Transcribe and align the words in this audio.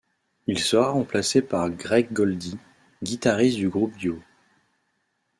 Il 0.47 0.57
sera 0.57 0.89
remplacé 0.89 1.43
par 1.43 1.69
Graig 1.69 2.07
Goldy, 2.11 2.57
guitariste 3.03 3.57
du 3.57 3.69
groupe 3.69 3.95
Dio. 3.97 4.17